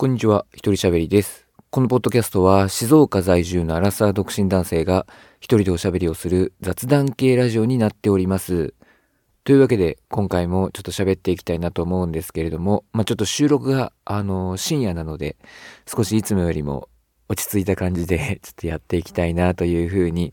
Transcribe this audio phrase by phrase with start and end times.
[0.00, 1.46] こんにちは、一人喋りです。
[1.68, 5.06] このポッドキャストは静岡在住のアラサー独身男性が
[5.40, 8.72] 一人でおしゃべりをする雑談系ラジオになっております。
[9.44, 15.36] というわけで今回もちょっと喋っていきたいなと思うんですけれども、まあちょっと収録があの深夜なので
[15.86, 16.88] 少しいつもよりも
[17.28, 20.32] 落ち着いた感じで ちょっとやっていきたいなというふうに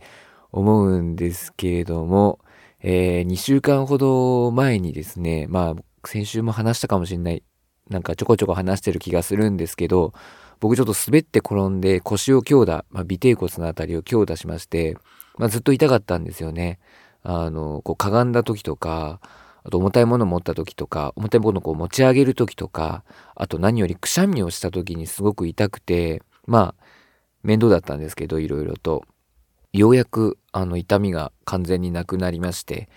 [0.54, 2.40] 思うんですけれども、
[2.80, 7.44] えー2週間ほど前にですね、まあ先週も話したかもしれない
[7.90, 10.14] なんかちょこちょこ話してる気がするんですけど、
[10.60, 14.98] 僕ちょっと滑って転んで腰を強打、まあ、尾てい骨のあたりを強打しまして、
[15.38, 16.80] まあ、ずっと痛かったんですよね。
[17.24, 19.20] あの、こうかがんだ時とか、
[19.64, 23.04] あと重たいもの持った時とか、重たいものをこう持ち上げる時とか、
[23.36, 26.84] あと何よりくしゃみをした時にすごく痛くて、まあ、
[27.44, 29.04] 面倒だったんですけど、いろいろと。
[29.74, 32.90] ようやく、あの、痛みが完全になくなりまして、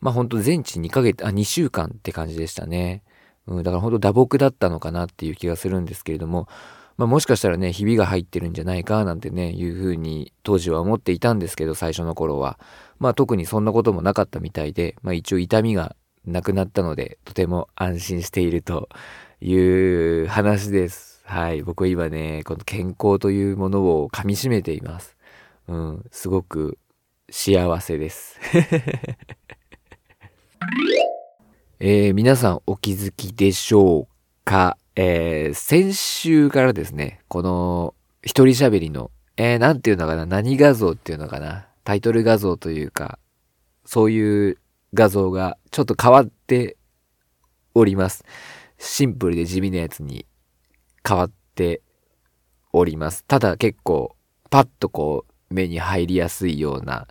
[0.00, 3.02] まあ、ほんと全治2ヶ月、あ、2週間って感じでしたね。
[3.46, 6.48] うん、だから本当打撲だったのかなっていう気がするんですけれども、
[6.96, 12.58] まあ、もしかしたらね、ひびが入ってるんじゃないかなんてね、いうふうに当時は思っていたんですけど、最初の頃は。
[12.98, 18.88] まあ特にそんなこともなかったみたいで、まあ一応痛みがなくなったので、とても安心していると
[19.40, 21.22] いう話です。
[21.24, 21.62] はい。
[21.62, 25.16] 僕は今ね、この健康というものを噛み締めています。
[25.68, 26.78] うん、すごく
[27.30, 28.38] 幸せです。
[31.84, 34.08] えー皆さんお気づきでしょう
[34.44, 43.18] か、えー先週からですね、この一人喋りの、えーなんていうのかな、何画像っていうのかな、タイトル画像というか、
[43.84, 44.58] そういう
[44.94, 46.76] 画像がちょっと変わって
[47.74, 48.24] おります。
[48.78, 50.24] シンプルで地味なやつに
[51.04, 51.82] 変わって
[52.72, 53.24] おります。
[53.24, 54.14] ただ結構
[54.50, 57.08] パッとこう目に入りやすいような、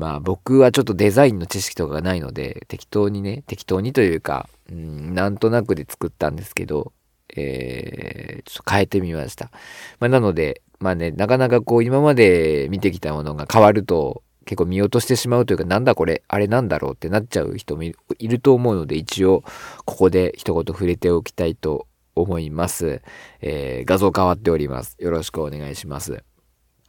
[0.00, 6.94] まあ僕はちょっとデザインの知識とかがないので適当にね適当にというか、うん、なんとなくで作ったんですけど、
[7.36, 9.50] えー、ちょっと変えてみました。
[9.98, 19.44] まあ、なのでまあねなかなかこう今まで見てきたものが変わると結構見落としてしまうというかなんだこれあれなんだろうってなっちゃう人もいると思うので一応
[19.84, 23.02] ここで一言触れておきたいと思います。
[23.42, 24.96] えー画像変わっております。
[24.98, 26.24] よろしくお願いします。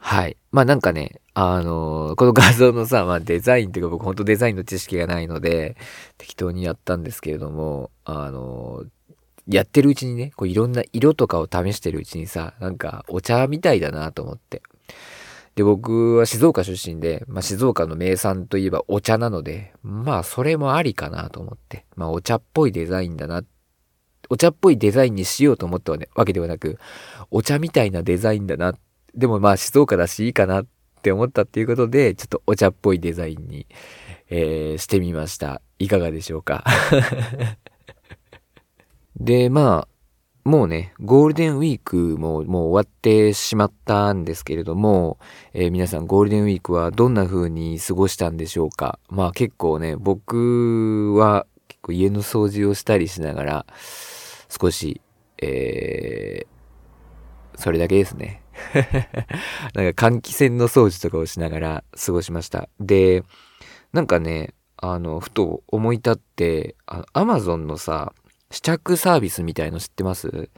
[0.04, 0.36] はい。
[0.52, 5.78] まあなんかね、あのーこの画像のさ、まあデザインっていうか僕ほんとデザインの知識がないので、
[6.18, 8.88] 適当にやったんですけれども、あのー
[9.48, 14.62] やってるうちにね、こういろんな色とかを試してるうちにさ、なんかお茶みたいだなと思って。
[15.56, 23.44] で、僕は静岡出身で、まあ静岡の名産といえばお茶なので、まあそれもありかなと思って、まあお茶っぽいデザインだな
[24.30, 26.80] お茶っぽいデザインにしようと思ったわけではなく、
[27.30, 28.74] お茶みたいなデザインだな。
[29.16, 30.66] でもまあ静岡だしいいかなっ
[31.02, 33.68] て思ったっていうことで、ちょっとお茶っぽいデザインに、
[34.30, 35.62] えーしてみました。
[35.80, 36.64] いかがでしょうか？
[39.20, 39.88] で、ま
[40.44, 45.20] あ、もうね、ゴールデンウィークももう終わってしまったんですけれども、
[45.54, 48.98] えー皆さんゴールデンウィークはどんな風に過ごしたんでしょうか？
[49.10, 53.66] まあ結構ね、僕は結構家の掃除をしたりしながら、
[54.50, 55.02] 少し、
[55.40, 58.41] えー、それだけですね。
[59.74, 62.70] なんか換気扇の掃除とかをしながら過ごしました。
[62.80, 63.24] で、
[63.94, 66.76] なんかね、あの、ふと思い立って、
[67.14, 68.14] アマゾンのさ、
[68.50, 70.50] 試着サービスみたいの知ってます？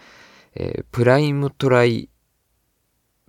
[0.56, 2.10] えープライムトライ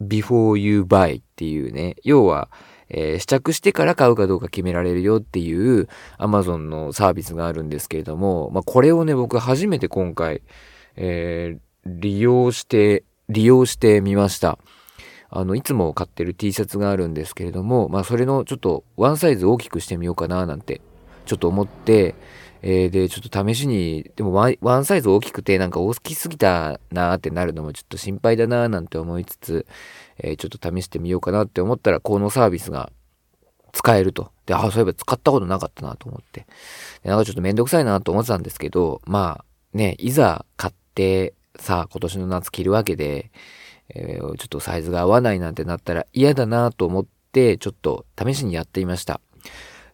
[0.00, 2.50] before you buy っていうね、要は、
[2.88, 5.88] えー試着してから買うかどうか決められるよっていう
[6.18, 10.42] Amazon のサービスがあるんですけれども、まあ、これをね、僕初めて今回、
[10.96, 14.58] えー利用して、利用してみました。
[15.30, 20.80] あの、いつも買ってる T シャツがあるんですけれども、まあ、それのちょっとワンサイズ大きくしてみようかななんて、
[21.26, 22.14] ちょっと思って、
[22.62, 29.66] えーで、ちょっと試しに、でもワンサイズ大きくてなんか大きすぎたなーってなるのもちょっと心配だなーなんて思いつつ、
[30.18, 32.90] えーちょっと試してみようかなって思ったら、このサービスが
[33.72, 34.30] 使えると。
[34.46, 36.46] で、あ、そういえば使ったことなかったなと思って。
[37.02, 39.44] でなんかちょっとめんどくさいなと思ってたんですけど、まあ
[39.76, 43.30] ね、いざ買ってさあ今年の夏着るわけで、
[43.90, 49.20] えーちょっとサイズが合わないなんてなったら嫌だなと思って、ちょっと試しにやってみました。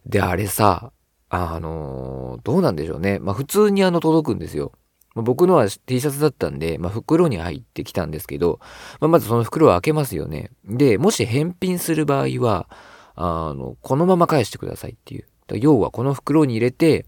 [0.05, 0.91] で、あれさ、
[1.29, 3.19] あのーどうなんでしょうね。
[3.19, 4.71] まあ普通にあの届くんですよ。
[5.13, 8.59] まあ僕のは T シャツだったんで、まあ袋に入ってきたんですけど、
[8.99, 10.51] まあまずその袋を開けますよね。
[10.65, 12.69] で、もし返品する場合は、
[13.15, 15.25] あの、このまま返してくださいっていう。
[15.55, 17.05] 要はこの袋に入れて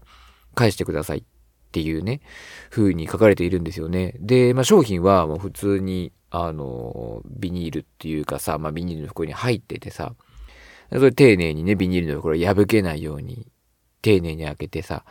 [0.54, 1.22] 返してくださいっ
[1.74, 2.20] っていうね、
[2.70, 4.14] 風に書かれているんですよね。
[4.20, 10.14] で、まあ商品はもう普通に、あの、ビニールっていうかさ、まあビニールの袋に入っててさ、
[10.92, 13.48] それ丁寧にね、ビニールの袋を破けないように、
[14.02, 15.04] 丁寧に開けてさ、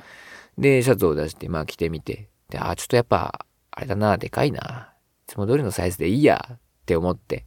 [0.57, 4.93] で、シャツを出して、まあ着てみて、で、あ、ちょっとやっぱ、あれだな、でかいな。
[5.27, 7.45] いつも通りのサイズでいいやって思って。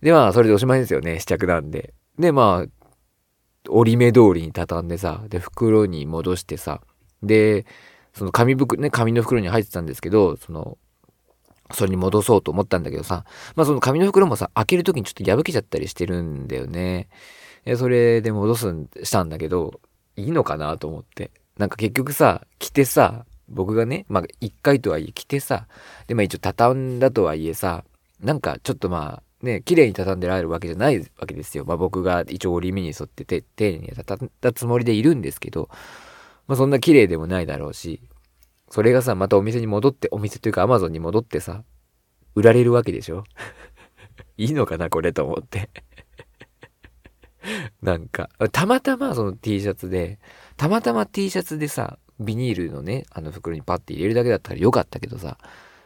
[0.00, 1.20] で、まあ、それでおしまいですよね。
[1.20, 1.94] 試着なんで。
[2.18, 6.80] で、まあ、折り目通りに畳んでさ、で、袋に戻してさ、
[7.22, 7.66] で、
[8.14, 10.78] その紙袋、ね、紙の袋に入ってたんですけど、その、
[11.72, 13.24] それに戻そうと思ったんだけどさ、
[13.56, 17.08] まあその紙の袋もさ、開けるときにちょっと破けちゃったりしてるんだよね。
[17.76, 19.80] それで戻すん、したんだけど、
[20.16, 21.30] いいのかなと思って。
[21.58, 25.66] なんか結局さ、着てさ、僕がね、まあ一回とはいえ着てさ、
[26.06, 27.84] でまあ一応畳んだとはいえさ、
[28.20, 31.64] なんかちょっとまあね、綺麗に畳んでられるわけじゃないわけですよ。
[31.64, 35.68] まあ僕が一応折り目に沿ってて丁寧に畳んだつもりでいるんですけど、
[36.46, 38.00] まあそんな綺麗でもないだろうし、
[38.70, 41.64] それがさ、またお店に戻って、お店というかアマゾンに戻ってさ、
[42.34, 43.24] 売られるわけでしょ？
[44.36, 45.70] いいのかなこれと思って
[47.82, 50.18] なんか、たまたまその T シャツで、
[50.56, 55.38] たまたま T シャツでさ、ビニールのね、あの袋にパッて入れるだけだったらよかったけどさ、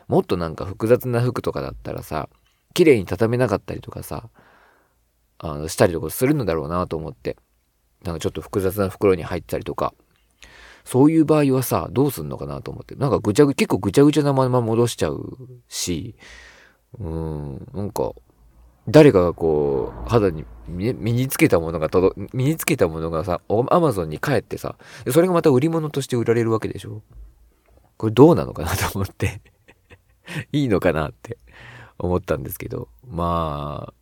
[0.06, 2.28] もっとなんか複雑な服とかだったらさ、
[2.74, 4.30] 綺麗に畳めなかったりとかさ、
[5.38, 7.36] あの、したりとかするのだろうなと思って。
[8.04, 9.92] なんかちょっと複雑な袋に入ったりとか、
[10.88, 12.94] そういう場合はさ、どうすんのかなと思って。
[12.94, 15.36] なんかぐちゃぐ、結構ぐちゃぐちゃなまま戻しちゃう
[15.68, 16.14] し、
[16.98, 18.14] うん、なんか、
[18.88, 24.76] 誰かがこう、肌に身につけたものが届、身につけたものがさ、アマゾンに帰ってさ、
[25.12, 27.02] それがまた売り物として売られるわけでしょ。
[27.98, 29.42] これどうなのかなと思って。
[30.52, 31.36] いいのかなって
[31.98, 33.94] 思ったんですけど、まあ、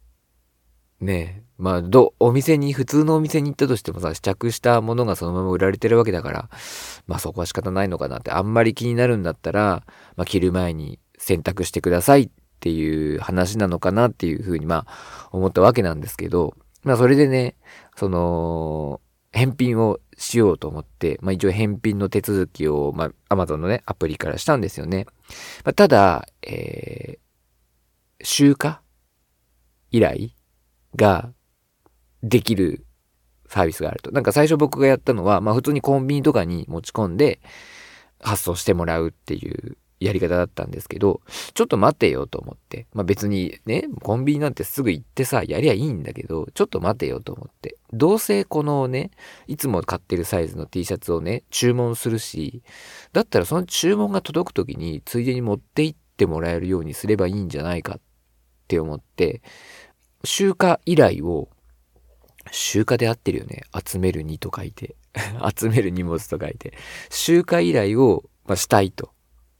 [1.01, 6.49] ねえ、まあ、ど、お店に、普通のお店に行ったとしてもさ、試着したものがそのまま売られてるわけだから、
[7.07, 9.85] まあそこは仕方ないのかなって、あんまり気になるんだったら、
[10.17, 17.57] まあ着る前に選択してくださいっていう話なのかなっていうふうに、まあ思ったわけなんですけど、まあそれでね、
[17.97, 19.01] その、
[19.33, 25.07] 返品をしようと思って、まあ一応返品の手続きを、まあ Amazon のね、アプリからしたんですよね。
[25.65, 28.77] まあ、ただ、えー、集荷
[29.91, 30.36] 依頼
[30.97, 31.33] が
[32.23, 32.85] できる
[33.49, 34.11] サービスがあると。
[34.11, 37.41] なんか最初僕がやったのは、まあ普通にコンビニとかに持ち込んで
[38.21, 41.21] 発送してもらうっていうやり方だったんですけど、
[41.55, 42.87] ちょっと待てよと思って。
[42.93, 47.77] まあ別にね、コンビニなんてすぐ行ってさ、やりゃいいんだけど、ちょっと待てよと思って。
[47.93, 49.11] どうせこのね、
[49.47, 52.63] いつも買ってるサイズの T シャツをね、注文するし、
[53.13, 58.01] だったらその注文が届く時についでに持って行ってもらえるようにすればいいんじゃないかっ
[58.69, 59.41] て思って、
[60.27, 61.49] 集荷依頼を
[62.51, 63.63] 集荷で合ってるよね。
[63.85, 64.97] 集める2と書いて。
[65.57, 66.75] 集める荷物と書いて。
[67.11, 69.13] 集荷依頼を、まあ、したいと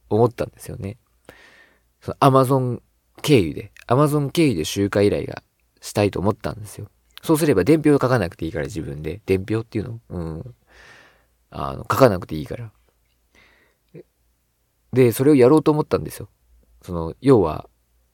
[0.09, 0.97] 思ったんですよね。
[2.01, 2.81] そのアマゾン
[3.21, 5.41] 経由で、アマゾン経由で集荷依頼が
[5.81, 6.89] したいと思ったんですよ。
[7.23, 9.21] そうすれば伝票を書かなくていいから自分で。
[9.25, 9.99] 伝票っていうの？
[10.09, 10.55] うん。
[11.49, 12.71] あの、書かなくていいから。
[14.93, 16.29] で、それをやろうと思ったんですよ。
[16.81, 17.69] その、要は、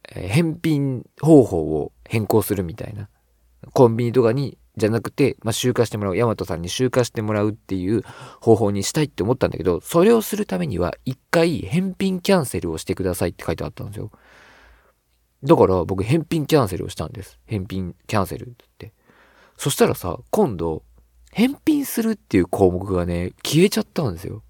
[0.09, 3.09] 返品方法を変更するみたいな。
[3.73, 8.03] コンビニとかにじゃなくて、まあ、集荷してもらう、ヤマトさんに集荷してもらうっていう
[8.41, 14.11] 方法にしたいって思ったんだけど、それをするためには、一回返品キャンセルをしてくださいって書いてあったんですよ。
[15.44, 17.38] だから僕返品キャンセルをしたんです。
[17.45, 18.94] 返品キャンセルって。
[19.57, 20.83] そしたらさ、今度、
[21.31, 24.44] 返品するっていう項目がね、消えちゃったんですよ。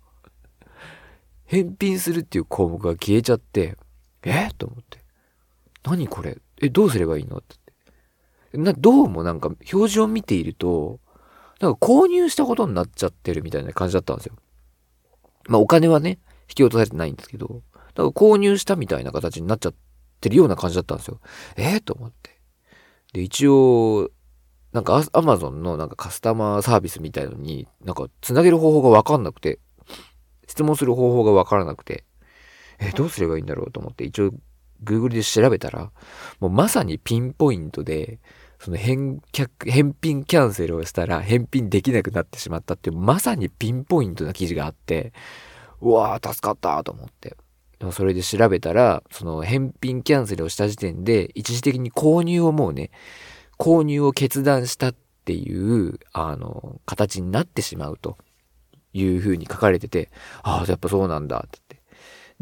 [1.46, 3.78] 返品するっていう項目が消えちゃって、
[4.24, 5.03] えと思って。
[5.84, 6.38] 何これ？
[6.62, 7.38] え、どうすればいいの？
[7.38, 7.44] っ
[8.52, 11.00] てな、どうもなんか表示を見ていると、
[11.60, 14.36] なんか購入したことになっちゃってるみたいな感じだったんですよ。
[15.48, 17.64] まあお金はね、引き落とされてないんですけど、
[17.96, 19.74] だか購入したみたいな形になっちゃっ
[20.22, 21.20] てるような感じだったんですよ。
[21.58, 22.40] ええー、と思って。
[23.14, 24.10] で、一応、
[24.72, 29.60] なんかアマゾンのなんかカスタマーサービスみたいのに、なんか繋げる方法がわかんなくて、
[30.48, 32.06] 質問する方法がわからなくて、
[32.80, 33.72] えどうすればいいんだろう？
[33.72, 34.32] と思って、一応
[34.84, 35.92] Google で調べたら、
[36.40, 38.20] もうまさにピンポイントで、
[38.60, 45.14] その返却、返品キャンセルをしたら返品できなくなってしまったっていう、まさにピンポイントな記事があって、
[45.82, 47.36] うわー、助かったと思って。
[47.80, 52.92] でもそれで調べたら、その返品キャンセルをした時点で、一時的に購入をもうね、
[53.60, 58.18] 購入を決断したっていう、あの、形になってしまうと
[58.94, 60.10] いうふうに書かれてて、
[60.44, 61.60] ああ、やっぱそうなんだって。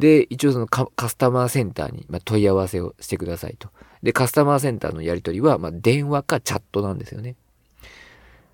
[0.01, 3.69] で、一応そのカスタマーセンターに問い合わせをしてくださいと。
[4.01, 7.35] で、カスタマーセンターのやり取りは、まあ、電話かチャットなんですよね。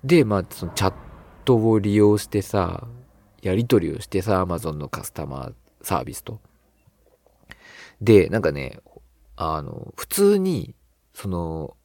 [0.04, 0.94] で、まあ、そのチャッ
[1.46, 2.86] トを利用してさ、
[3.40, 6.38] やり取りをしてさ、Amazon のカスタマーサービスと。
[8.02, 8.80] で、なんかね、
[9.36, 10.74] あの、普通に、
[11.14, 11.78] その、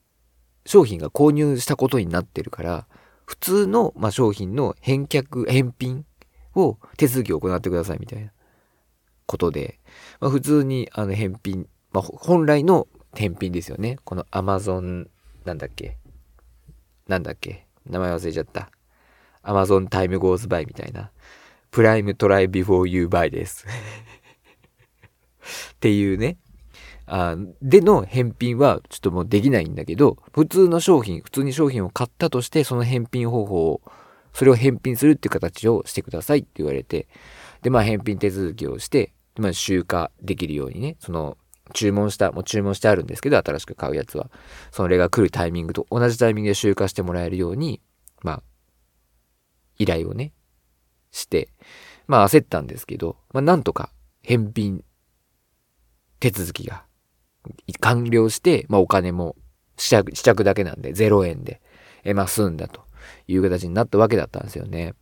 [0.65, 2.85] 商品が購入したことになってるから、
[3.25, 6.05] 普通の、まあ、商品の返却、返品
[6.53, 8.33] を手続きを行ってくださいみたいな
[9.25, 9.79] ことで、
[10.19, 13.97] まあ、普通にあの返品まあ、本来の返品ですよね。
[14.03, 15.07] この Amazon、
[15.45, 15.97] なんだっけ？
[17.07, 17.67] なんだっけ？
[17.87, 18.71] 名前忘れちゃった。
[19.43, 21.11] Amazon Time Goes By みたいな。
[21.69, 23.67] Prime Try Before You Buy です。
[25.73, 26.37] っていうね。
[27.05, 33.81] あでの返品はちょっともうできないんだけど、普通の商品、普通に商品を買ったとして、その返品方法を、
[34.33, 37.07] それを返品するっていう形をしてくださいって言われて、
[37.63, 41.37] で、まあ返品手続きをして、まあ集荷できるようにね、その
[41.73, 44.29] 注文した、もう注文してあるんですけど、新しく買うやつは。
[44.71, 47.81] それが来るタイミングと同じタイミングで集荷してもらえるように、
[48.21, 48.43] まあ、
[49.79, 50.33] 依頼をね、
[51.11, 51.49] して、
[52.07, 53.89] まあ焦ったんですけど、まあなんとか
[54.21, 54.83] 返品
[56.19, 56.85] 手続きが
[57.79, 59.35] 完了して、まあお金も
[59.77, 61.61] 試着試着だけなんで0円で、
[62.03, 62.81] えまあ済んだと
[63.27, 64.95] いう形になったわけだったんですよね。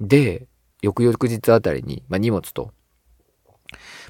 [0.00, 0.48] で、
[0.82, 2.72] 翌々日あたりに、まあ荷物と、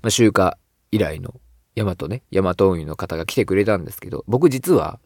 [0.03, 0.53] まあ集荷
[0.91, 1.41] 依頼の
[1.75, 4.99] ヤマトね、ヤマト運輸の方が来てくれたんですけど、僕実は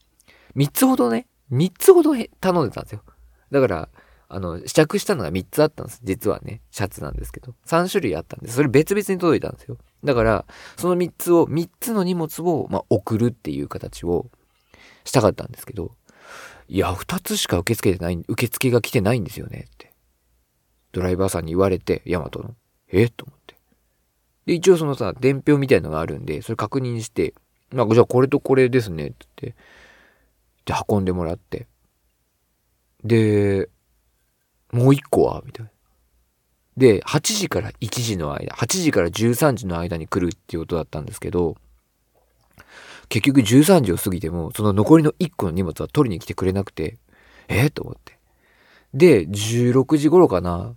[0.57, 3.03] 3つほどね、3つほど頼んでたんですよ。
[3.51, 3.89] だから、
[4.35, 6.01] あの、試着したのが3つあったんです。
[6.03, 7.55] 実はね、シャツなんですけど。
[7.67, 8.57] 3種類あったんです。
[8.57, 9.77] それ別々に届いたんですよ。
[10.03, 10.47] だから、
[10.79, 14.31] その3つを、3つの荷物を、まあ、送るっていう形を
[15.05, 15.93] したかったんですけど、
[16.69, 19.92] いや、2つしか受け付けてない、受付が来てないんですよねって。
[20.93, 22.55] ドライバーさんに言われて、ヤマトの。
[22.89, 23.09] え？
[23.09, 23.55] と思って。
[24.47, 27.35] で、一応そのさ、伝票みたいのがあるんで、それ確認して、
[27.73, 29.55] なんかじゃあこれとこれですねってって、
[30.67, 31.67] で、運んでもらって。
[33.05, 33.69] で、
[34.71, 35.43] もう一個は？
[35.45, 35.73] みたいな。
[36.77, 41.57] で、8時から1時の間、8時から13時の間に来るっていうことだったんですけど、
[43.09, 46.99] 結局13時を過ぎても、その残りの1個の荷物は取りに来てくれなくて、
[47.49, 47.67] え？
[47.67, 48.19] ー、と思って。
[48.95, 50.75] で、16時頃かな、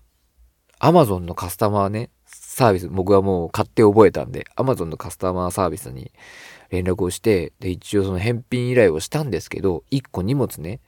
[0.80, 6.12] アマゾンのカスタマーね、サービス、僕はもう買って覚えたんで、アマゾンのカスタマーサービスに
[6.70, 10.80] 連絡をして、で、一応その返品依頼をしたんですけど、1個荷物ね、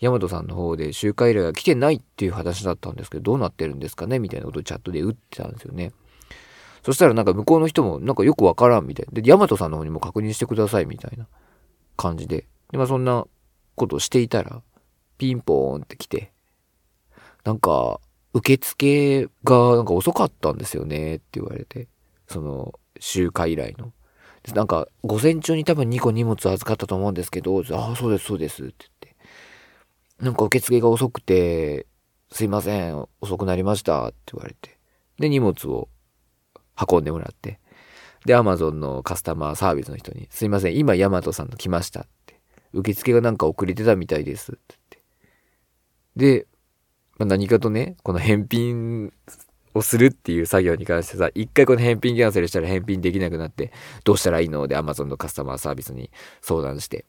[0.00, 5.92] ヤマトさんの方で集会依頼が来てないっていう話だったんですけど、どうなってるんですかねみたいなことをチャットで打ってたんですよね。
[6.82, 9.20] そしたらなんか向こうの人もなんかよくわからんみたいな。
[9.20, 11.26] で、ヤマトさんの方にも確認してくださいみたいな
[11.96, 12.46] 感じで。
[12.70, 13.26] で、まあそんな
[13.74, 14.62] ことをしていたら、
[15.18, 16.32] ピンポーンって来て、
[17.44, 18.00] なんか、
[18.36, 21.88] 受付がなんか遅かったんですよねって言われて、
[22.28, 23.92] その集会依頼の。
[24.54, 29.14] なんか、午前中に多分2個荷物預かったと思うんですけど、ああ、そうです、そうですって言っ
[30.18, 30.24] て。
[30.24, 31.86] なんか受付が遅くて、
[32.30, 34.78] すいません、遅くなりましたって言われて。
[35.18, 35.88] で、荷物を
[36.90, 37.58] 運んでもらって。
[38.26, 42.38] で、アマゾンのカスタマーサービスの人に、すいません、今ヤマトさんの来ましたって。
[42.74, 44.76] 受付がなんか遅れてたみたいですって
[46.16, 46.44] 言って。
[46.44, 46.46] で、
[47.18, 49.12] まあ、何かとね、この返品
[49.74, 53.72] をするっていう作業に関してさ、一回この返品キャンセルしたら返品できなくなって、
[54.04, 54.66] どうしたらいいの？
[54.66, 57.04] で Amazon のカスタマーサービスに相談して。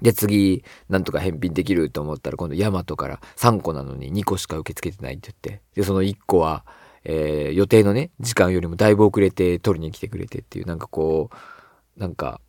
[0.00, 6.64] で、次、なんとか返品できると思ったら、今度ヤマトから3個なのに2個しか受け付けてないって言って、で、その1個は、
[7.04, 11.30] えー、予定のね、時間よりもだいぶ遅れて取りに来てくれてっていう、なんかこ
[11.96, 12.40] う、なんか、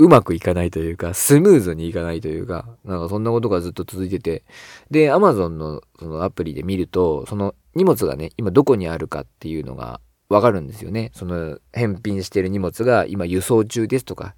[0.00, 4.44] うまくいかないというか、スムーズにいかないというか、なんかそんなことがずっと続いてて、
[4.90, 11.10] で、Amazon のそのアプリで見ると、その荷物がね、今どこにあるかっていうのがわかるんですよね。
[11.14, 14.34] その返品してる荷物が今輸送中ですとか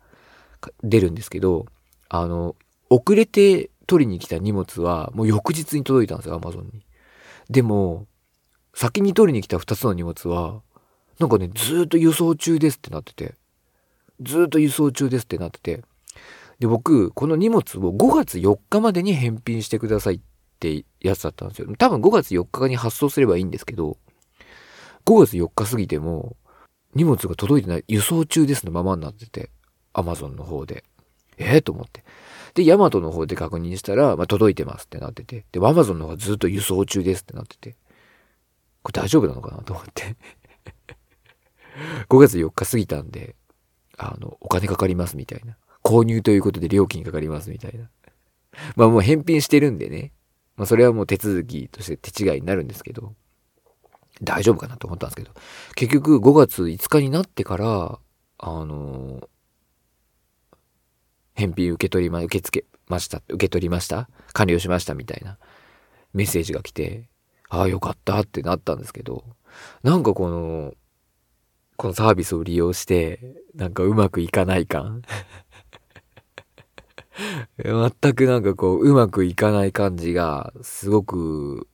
[0.83, 1.67] 出るんですけど、
[2.09, 2.57] あの、
[2.91, 6.85] 遅れて取りに来た荷物はもう翌日に届いたんですよ、アマゾンに。
[7.51, 8.09] でも、
[8.75, 10.61] 先に取りに来た2つの荷物は、
[11.21, 13.37] なんかね、ずっと輸送中ですってなってて、
[14.23, 15.83] ずっと輸送中ですってなってて、
[16.59, 20.21] で、僕、この荷物を5月4日までに返品してくださいっ
[20.61, 21.69] てやつだったんですよ。
[21.77, 23.99] 多分5月4日に発送すればいいんですけど、
[25.05, 26.37] 5月4日過ぎても、
[26.95, 29.51] 荷物が届いてない、輸送中ですのままになってて、
[29.93, 30.85] アマゾンの方で。
[31.39, 32.05] ええー、と思って。
[32.55, 35.45] で、ヤマトの方で確認したら、まあ、届いてますってなってて。
[35.53, 37.77] で、アマゾンの方がずっと輸送中ですってなってて。
[38.83, 40.17] これ大丈夫なのかなと思って
[42.09, 43.35] 5月4日過ぎたんで、
[44.03, 45.57] あの、お金かかりますみたいな。
[45.85, 47.91] 購入ということで料金かかりますみたいな。
[48.77, 50.13] まあもう返品してるんでね。
[50.57, 53.15] まあそれはもう手続きとして手違いになるんですけど、
[54.23, 55.33] 大丈夫かなと思ったんですけど、
[55.75, 57.99] 結局5月5日になってから、
[58.39, 59.29] あの
[61.35, 64.09] 返品受け取りま、受け付けました、受け取りました？
[64.35, 65.39] 完了しましたみたいな
[66.13, 67.09] メッセージが来て、
[67.49, 69.25] ああよかったってなったんですけど、
[69.83, 70.75] なんかこの、
[71.77, 73.21] このサービスを利用して、
[73.55, 75.03] なんかうまくいかない感
[77.59, 81.69] 全くなんかこう、うまくいかない感じが、すごく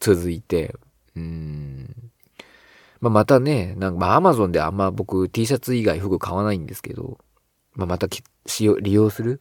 [0.00, 0.74] 続いて、
[1.16, 1.94] うん。
[3.00, 7.18] まあ、またね、なんかまあ Amazon であんま僕 T シャツ以外服買わないんですけど、
[7.74, 8.08] まあ、また
[8.46, 9.40] 使用、利用する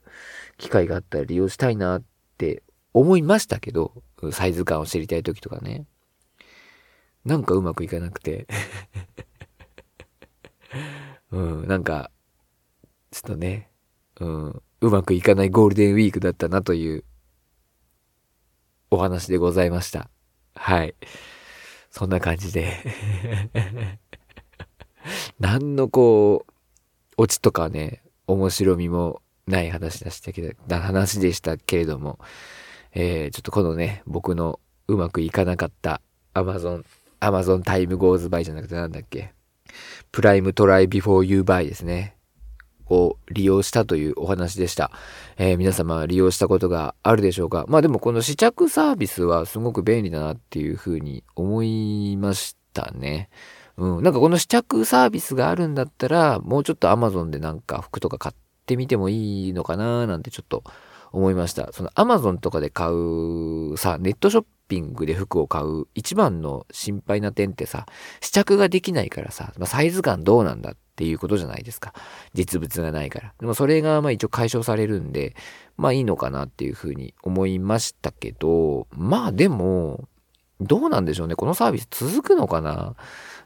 [0.57, 2.03] 機会があったら利用したいなっ
[2.37, 2.63] て
[2.93, 5.85] 思いましたけど、サイズ感を知りたい時とかね。
[7.25, 8.47] なんかうまくいかなくて
[11.31, 12.11] うん、なんか、
[13.11, 13.69] ちょっとね、
[14.19, 17.03] うん、うまくいかないゴールデンウィークだったなという
[18.91, 20.09] お話でございました。
[20.55, 20.95] はい。
[21.89, 22.73] そんな感じで
[25.39, 26.53] 何のこう、
[27.17, 32.19] オチとかね、面白みもない話でしたけど、話でしたけれども、
[32.93, 36.01] えー、ちょっとこのね、僕のうまくいかなかった
[36.33, 36.83] Amazon、
[37.19, 39.33] Amazon タイムゴーズバイじゃなくてなんだっけ、
[40.11, 42.15] Prime Try Before You Buy ですね。
[42.89, 44.91] を利用したというお話でした。
[45.37, 47.65] えー、皆様利用したことがあるでしょうか？
[47.67, 53.29] まあでもこの試着サービスはすごく便利だなっていうふうに思いましたね。
[53.75, 54.03] うん。
[54.03, 60.63] なんかこの試着サービスがあるんだったら、もうちょっと Amazon でなんか服とか買ってみてもいいのかななんてちょっと
[61.11, 61.73] 思いました。
[61.73, 67.85] その Amazon とかで買うさ、ネットショッピングで服を買う一番の心配な点ってさ、
[68.21, 71.93] 試着ができないからさ、まあ、サイズ感どうなんだっていうことじゃないですか。
[72.33, 73.33] 実物がないから。
[73.39, 75.35] でもそれがまあ一応解消されるんで、
[75.77, 80.07] まあいいのかなっていうふうに思いましたけど、まあでも、
[80.59, 81.35] どうなんでしょうね。
[81.35, 82.95] このサービス続くのかな？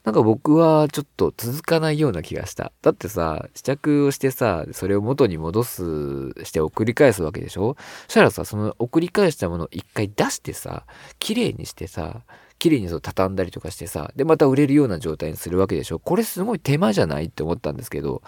[0.03, 2.72] なんか僕はちょっと続かないような気がした。
[2.81, 7.75] だってさ、試着をしてさ、それを元に戻す、して送り返すわけでしょ？
[8.08, 10.86] そしたらさ、その送り返したものを一回出してさ、
[11.20, 12.22] 綺麗にしてさ、
[12.58, 16.00] 綺麗にそう畳んだりとかしてさ、で、また売れるような状態にするわけでしょ？
[16.00, 18.24] これすごい手間じゃないって思ったんですけど、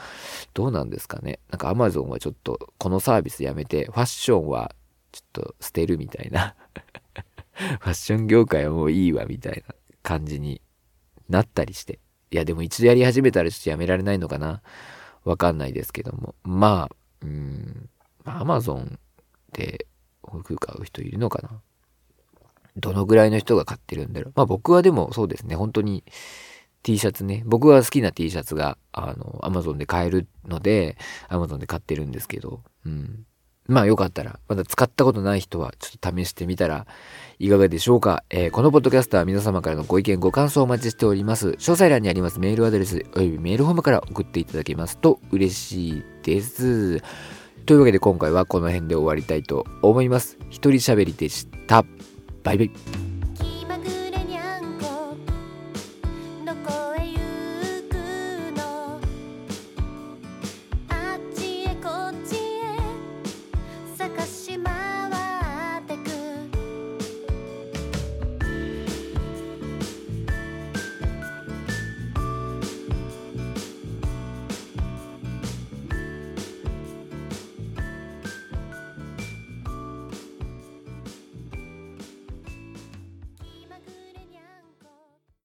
[0.54, 1.40] どうなんですかね？
[1.50, 4.76] なんか Amazon はちょっとこのサービスやめて、ファッションは
[5.12, 6.56] ちょっと捨てるみたいな。
[7.56, 10.62] ファッション業界はもういいわみたいな感じに
[11.30, 12.00] なったりして。
[12.32, 14.62] いや、でも一度やり始めたらちょっとやめられないのかな
[15.24, 16.36] わかんないですけども。
[16.44, 17.90] まあ、うん、
[18.26, 19.00] アマゾン
[19.54, 19.86] で
[20.28, 21.62] 服買う人いるのかな
[22.76, 24.34] どのぐらいの人が買ってるんだろう。
[24.36, 26.04] まあ僕はでもそうですね、本当に
[26.82, 30.98] T シャツね、僕は好きな T シャツが、あの、アマゾンで買えるので、
[31.30, 33.26] アマゾンで買ってるんですけど、うん。
[33.68, 36.86] まあよかったら、まだ使ったことない人はちょっと試してみたら
[37.40, 41.50] いかがでしょうか、えー、このポッドキャストは皆様からのご意見ご感想をお待ちしております。
[41.50, 47.02] 詳細欄にありますメールアドレスおよびメールホームから送っていただけますと嬉しいです。
[47.66, 50.38] というわけで今回はこの辺で終わりたいと思います。
[50.50, 51.86] 一人喋りでした。
[52.44, 53.03] バイバイ。